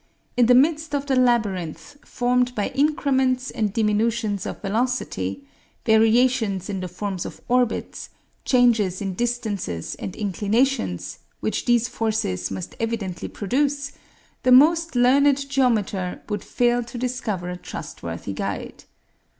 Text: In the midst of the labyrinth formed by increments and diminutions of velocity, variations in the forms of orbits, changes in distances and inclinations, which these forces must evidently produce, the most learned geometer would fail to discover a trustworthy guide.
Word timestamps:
In 0.35 0.47
the 0.47 0.55
midst 0.55 0.95
of 0.95 1.05
the 1.05 1.15
labyrinth 1.15 1.95
formed 2.03 2.55
by 2.55 2.69
increments 2.69 3.51
and 3.51 3.71
diminutions 3.71 4.47
of 4.47 4.59
velocity, 4.63 5.43
variations 5.85 6.69
in 6.71 6.79
the 6.79 6.87
forms 6.87 7.23
of 7.23 7.39
orbits, 7.47 8.09
changes 8.43 8.99
in 8.99 9.13
distances 9.13 9.93
and 9.93 10.15
inclinations, 10.15 11.19
which 11.39 11.65
these 11.65 11.87
forces 11.87 12.49
must 12.49 12.73
evidently 12.79 13.27
produce, 13.27 13.91
the 14.41 14.51
most 14.51 14.95
learned 14.95 15.47
geometer 15.47 16.23
would 16.27 16.43
fail 16.43 16.83
to 16.83 16.97
discover 16.97 17.51
a 17.51 17.55
trustworthy 17.55 18.33
guide. 18.33 18.85